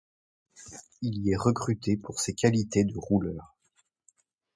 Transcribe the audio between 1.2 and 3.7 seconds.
est recruté pour ses qualités de rouleur.